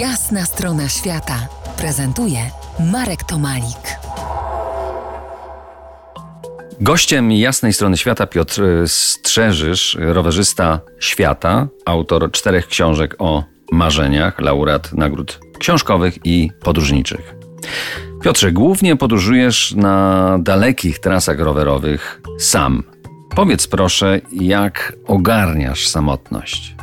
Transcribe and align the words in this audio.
Jasna 0.00 0.44
strona 0.44 0.88
świata 0.88 1.48
prezentuje 1.76 2.38
Marek 2.92 3.24
Tomalik. 3.24 3.98
Gościem 6.80 7.32
jasnej 7.32 7.72
strony 7.72 7.96
świata 7.96 8.26
Piotr 8.26 8.62
Strzeżysz, 8.86 9.96
rowerzysta 10.00 10.80
świata, 11.00 11.68
autor 11.86 12.30
czterech 12.30 12.66
książek 12.66 13.14
o 13.18 13.44
marzeniach, 13.72 14.40
laureat 14.40 14.92
nagród 14.92 15.40
książkowych 15.58 16.18
i 16.24 16.50
podróżniczych. 16.62 17.34
Piotrze, 18.22 18.52
głównie 18.52 18.96
podróżujesz 18.96 19.74
na 19.74 20.38
dalekich 20.40 20.98
trasach 20.98 21.38
rowerowych 21.38 22.22
sam. 22.38 22.82
Powiedz 23.36 23.66
proszę, 23.66 24.20
jak 24.32 24.92
ogarniasz 25.06 25.88
samotność? 25.88 26.76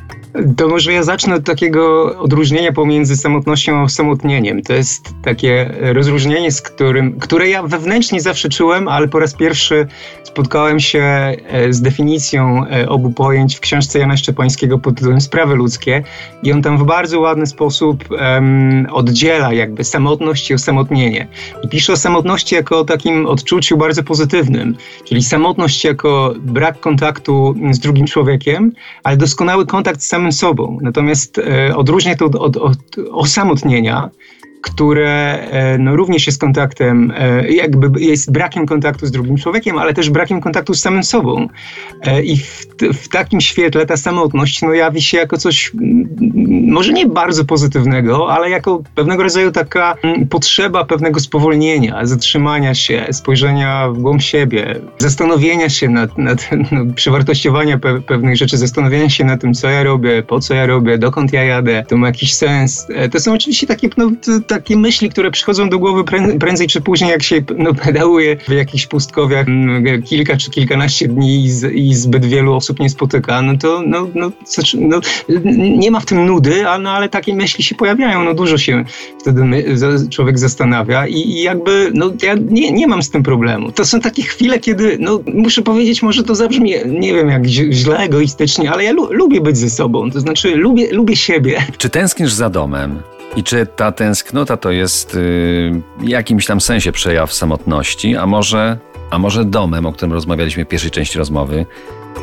To 0.57 0.67
może 0.67 0.93
ja 0.93 1.03
zacznę 1.03 1.35
od 1.35 1.43
takiego 1.43 2.15
odróżnienia 2.19 2.71
pomiędzy 2.71 3.17
samotnością 3.17 3.77
a 3.77 3.83
osamotnieniem. 3.83 4.61
To 4.61 4.73
jest 4.73 5.13
takie 5.23 5.73
rozróżnienie, 5.81 6.51
z 6.51 6.61
którym, 6.61 7.19
które 7.19 7.49
ja 7.49 7.63
wewnętrznie 7.63 8.21
zawsze 8.21 8.49
czułem, 8.49 8.87
ale 8.87 9.07
po 9.07 9.19
raz 9.19 9.33
pierwszy 9.33 9.87
spotkałem 10.23 10.79
się 10.79 11.01
e, 11.01 11.73
z 11.73 11.81
definicją 11.81 12.65
e, 12.67 12.89
obu 12.89 13.11
pojęć 13.11 13.55
w 13.55 13.59
książce 13.59 13.99
Jana 13.99 14.17
Szczepańskiego 14.17 14.79
pod 14.79 14.95
tytułem 14.95 15.21
Sprawy 15.21 15.55
ludzkie 15.55 16.03
i 16.43 16.51
on 16.51 16.61
tam 16.61 16.77
w 16.77 16.83
bardzo 16.83 17.19
ładny 17.19 17.45
sposób 17.45 18.11
um, 18.11 18.87
oddziela 18.91 19.53
jakby 19.53 19.83
samotność 19.83 20.49
i 20.49 20.53
osamotnienie. 20.53 21.27
I 21.63 21.67
pisze 21.67 21.93
o 21.93 21.97
samotności 21.97 22.55
jako 22.55 22.79
o 22.79 22.85
takim 22.85 23.25
odczuciu 23.25 23.77
bardzo 23.77 24.03
pozytywnym, 24.03 24.75
czyli 25.05 25.23
samotność 25.23 25.85
jako 25.85 26.33
brak 26.39 26.79
kontaktu 26.79 27.55
z 27.71 27.79
drugim 27.79 28.07
człowiekiem, 28.07 28.71
ale 29.03 29.17
doskonały 29.17 29.65
kontakt 29.65 30.01
z 30.01 30.07
samym 30.07 30.22
sobą. 30.31 30.77
Natomiast 30.81 31.37
e, 31.37 31.75
odróżnia 31.75 32.15
to 32.15 32.25
od, 32.25 32.35
od, 32.35 32.57
od 32.57 32.77
osamotnienia, 33.11 34.09
które 34.63 35.39
e, 35.51 35.77
no, 35.77 35.95
również 35.95 36.27
jest 36.27 36.41
kontaktem, 36.41 37.13
e, 37.17 37.51
jakby 37.51 38.01
jest 38.01 38.31
brakiem 38.31 38.65
kontaktu 38.65 39.05
z 39.05 39.11
drugim 39.11 39.37
człowiekiem, 39.37 39.77
ale 39.77 39.93
też 39.93 40.09
brakiem 40.09 40.41
kontaktu 40.41 40.73
z 40.73 40.81
samym 40.81 41.03
sobą. 41.03 41.47
E, 42.01 42.23
I 42.23 42.37
w, 42.37 42.67
w 42.93 43.07
takim 43.07 43.41
świetle 43.41 43.85
ta 43.85 43.97
samotność 43.97 44.61
no, 44.61 44.73
jawi 44.73 45.01
się 45.01 45.17
jako 45.17 45.37
coś 45.37 45.71
może 46.67 46.93
nie 46.93 47.05
bardzo 47.05 47.45
pozytywnego, 47.45 48.33
ale 48.33 48.49
jako 48.49 48.83
pewnego 48.95 49.23
rodzaju 49.23 49.51
taka 49.51 49.95
potrzeba 50.29 50.85
pewnego 50.85 51.19
spowolnienia, 51.19 52.05
zatrzymania 52.05 52.73
się, 52.73 53.05
spojrzenia 53.11 53.89
w 53.89 53.97
głąb 53.97 54.21
siebie, 54.21 54.79
zastanowienia 54.97 55.69
się 55.69 55.89
nad, 55.89 56.17
nad 56.17 56.49
no, 56.71 57.79
pe 57.81 58.01
pewnych 58.01 58.37
rzeczy, 58.37 58.57
zastanowienia 58.57 59.09
się 59.09 59.23
nad 59.25 59.41
tym, 59.41 59.53
co 59.53 59.69
ja 59.69 59.83
robię, 59.83 60.23
po 60.23 60.39
co 60.39 60.53
ja 60.53 60.65
robię, 60.65 60.97
dokąd 60.97 61.33
ja 61.33 61.43
jadę, 61.43 61.85
to 61.87 61.97
ma 61.97 62.07
jakiś 62.07 62.33
sens. 62.33 62.87
To 63.11 63.19
są 63.19 63.33
oczywiście 63.33 63.67
takie 63.67 63.89
no, 63.97 64.11
takie 64.53 64.77
myśli, 64.77 65.09
które 65.09 65.31
przychodzą 65.31 65.69
do 65.69 65.79
głowy 65.79 66.03
prędzej 66.39 66.67
czy 66.67 66.81
później, 66.81 67.09
jak 67.09 67.23
się 67.23 67.43
no, 67.57 67.73
pedałuje 67.73 68.37
w 68.37 68.51
jakichś 68.51 68.87
pustkowiach 68.87 69.47
mm, 69.47 70.03
kilka 70.03 70.37
czy 70.37 70.51
kilkanaście 70.51 71.07
dni 71.07 71.45
i, 71.45 71.51
z, 71.51 71.73
i 71.73 71.93
zbyt 71.93 72.25
wielu 72.25 72.53
osób 72.53 72.79
nie 72.79 72.89
spotyka, 72.89 73.41
no 73.41 73.57
to 73.57 73.83
no, 73.87 74.07
no, 74.15 74.31
no, 74.73 74.99
nie 75.53 75.91
ma 75.91 75.99
w 75.99 76.05
tym 76.05 76.25
nudy, 76.25 76.67
a, 76.69 76.77
no, 76.77 76.91
ale 76.91 77.09
takie 77.09 77.35
myśli 77.35 77.63
się 77.63 77.75
pojawiają, 77.75 78.23
no 78.23 78.33
dużo 78.33 78.57
się 78.57 78.85
wtedy 79.21 79.45
my, 79.45 79.65
człowiek 80.09 80.39
zastanawia 80.39 81.07
i, 81.07 81.15
i, 81.15 81.41
jakby, 81.41 81.91
no 81.93 82.13
ja 82.23 82.33
nie, 82.49 82.71
nie 82.71 82.87
mam 82.87 83.03
z 83.03 83.09
tym 83.09 83.23
problemu. 83.23 83.71
To 83.71 83.85
są 83.85 83.99
takie 83.99 84.23
chwile, 84.23 84.59
kiedy, 84.59 84.97
no 84.99 85.19
muszę 85.33 85.61
powiedzieć, 85.61 86.03
może 86.03 86.23
to 86.23 86.35
zabrzmi, 86.35 86.73
nie 86.85 87.13
wiem 87.13 87.29
jak 87.29 87.45
źle, 87.45 87.97
egoistycznie, 87.97 88.71
ale 88.71 88.83
ja 88.83 88.91
lu 88.91 89.13
lubię 89.13 89.41
być 89.41 89.57
ze 89.57 89.69
sobą, 89.69 90.11
to 90.11 90.19
znaczy 90.19 90.55
lubię, 90.55 90.91
lubię 90.91 91.15
siebie. 91.15 91.65
Czy 91.77 91.89
tęsknisz 91.89 92.33
za 92.33 92.49
domem? 92.49 93.12
I 93.35 93.43
czy 93.43 93.65
ta 93.65 93.91
tęsknota 93.91 94.57
to 94.57 94.71
jest 94.71 95.15
y, 95.15 95.17
w 95.99 96.07
jakimś 96.07 96.45
tam 96.45 96.61
sensie 96.61 96.91
przejaw 96.91 97.33
samotności, 97.33 98.15
a 98.15 98.25
może, 98.25 98.77
a 99.11 99.19
może 99.19 99.45
domem, 99.45 99.85
o 99.85 99.93
którym 99.93 100.13
rozmawialiśmy 100.13 100.65
w 100.65 100.67
pierwszej 100.67 100.91
części 100.91 101.17
rozmowy, 101.17 101.65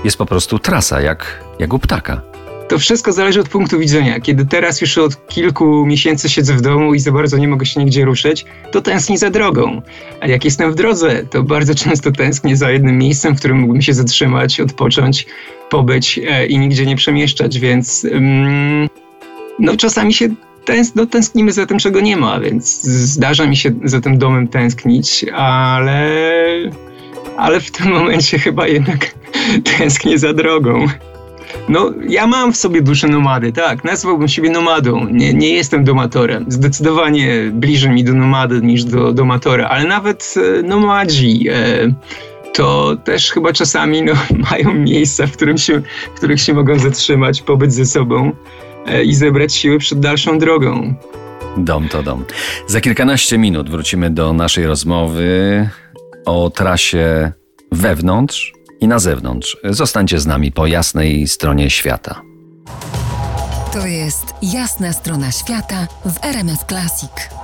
jest 0.04 0.16
po 0.16 0.26
prostu 0.26 0.58
trasa, 0.58 1.00
jak, 1.00 1.44
jak 1.58 1.72
u 1.72 1.78
ptaka? 1.78 2.22
To 2.68 2.78
wszystko 2.78 3.12
zależy 3.12 3.40
od 3.40 3.48
punktu 3.48 3.78
widzenia. 3.78 4.20
Kiedy 4.20 4.46
teraz 4.46 4.80
już 4.80 4.98
od 4.98 5.26
kilku 5.28 5.86
miesięcy 5.86 6.28
siedzę 6.28 6.54
w 6.54 6.60
domu 6.60 6.94
i 6.94 7.00
za 7.00 7.12
bardzo 7.12 7.38
nie 7.38 7.48
mogę 7.48 7.66
się 7.66 7.80
nigdzie 7.80 8.04
ruszyć, 8.04 8.44
to 8.72 8.80
tęsknię 8.80 9.18
za 9.18 9.30
drogą. 9.30 9.82
A 10.20 10.26
jak 10.26 10.44
jestem 10.44 10.72
w 10.72 10.74
drodze, 10.74 11.24
to 11.30 11.42
bardzo 11.42 11.74
często 11.74 12.12
tęsknię 12.12 12.56
za 12.56 12.70
jednym 12.70 12.98
miejscem, 12.98 13.36
w 13.36 13.38
którym 13.38 13.58
mógłbym 13.58 13.82
się 13.82 13.94
zatrzymać, 13.94 14.60
odpocząć, 14.60 15.26
pobyć 15.70 16.20
e, 16.28 16.46
i 16.46 16.58
nigdzie 16.58 16.86
nie 16.86 16.96
przemieszczać, 16.96 17.58
więc 17.58 18.04
mm, 18.04 18.88
no 19.58 19.76
czasami 19.76 20.14
się 20.14 20.28
tęs 20.65 20.94
no, 20.94 21.06
tęsknimy 21.06 21.53
za 21.53 21.66
tym, 21.66 21.78
czego 21.78 22.00
nie 22.00 22.16
ma, 22.16 22.41
więc 22.41 22.82
zdarza 22.82 23.47
mi 23.47 23.56
się 23.56 23.71
za 23.84 24.00
tym 24.00 24.19
domem 24.19 24.48
tęsknić, 24.48 25.25
ale, 25.34 26.09
ale 27.37 27.60
w 27.60 27.71
tym 27.71 27.88
momencie 27.93 28.38
chyba 28.38 28.69
jednak 28.69 29.15
tęsknię 29.78 30.19
za 30.19 30.32
drogą. 30.32 30.87
No, 31.69 31.93
ja 32.09 32.26
mam 32.26 32.53
w 32.53 32.56
sobie 32.56 32.82
duszę 32.82 33.09
nomady, 33.09 33.53
tak, 33.53 33.84
nazwałbym 33.84 34.28
siebie 34.28 34.50
nomadą. 34.50 35.09
Nie, 35.09 35.34
nie 35.34 35.54
jestem 35.54 35.84
domatorem. 35.84 36.44
Zdecydowanie 36.48 37.50
bliżej 37.53 37.91
mi 37.91 38.04
do 38.04 38.15
nomady 38.15 38.60
niż 38.60 38.84
do 38.84 39.12
domatora, 39.12 39.69
ale 39.69 39.84
nawet 39.84 40.34
e, 40.59 40.62
nomadzi 40.62 41.48
e, 41.48 41.94
to 42.54 42.97
też 43.04 43.31
chyba 43.31 43.53
czasami 43.53 44.03
no, 44.03 44.12
mają 44.50 44.75
miejsca, 44.75 45.27
w, 45.27 45.32
którym 45.32 45.59
się, 45.59 45.82
w 46.15 46.16
których 46.16 46.41
się 46.41 46.54
mogą 46.54 46.78
zatrzymać, 46.78 47.42
pobyć 47.42 47.72
ze 47.72 47.87
sobą. 47.87 48.32
E, 48.90 49.04
i 49.04 49.14
zebrać 49.14 49.54
siły 49.54 49.78
przed 49.78 50.00
dalszą 50.00 50.38
drogą. 50.38 50.94
Dom 51.56 51.88
to 51.88 52.02
dom. 52.02 52.24
Za 52.66 52.80
kilkanaście 52.80 53.38
minut 53.38 53.70
wrócimy 53.70 54.10
do 54.10 54.32
naszej 54.32 54.66
rozmowy 54.66 55.68
o 56.26 56.50
trasie 56.50 57.32
wewnątrz 57.72 58.52
i 58.80 58.88
na 58.88 58.98
zewnątrz. 58.98 59.56
Zostańcie 59.64 60.20
z 60.20 60.26
nami 60.26 60.52
po 60.52 60.66
jasnej 60.66 61.28
stronie 61.28 61.70
świata. 61.70 62.22
To 63.72 63.86
jest 63.86 64.34
jasna 64.42 64.92
strona 64.92 65.32
świata 65.32 65.86
w 66.04 66.24
RMS 66.24 66.64
Classic. 66.68 67.39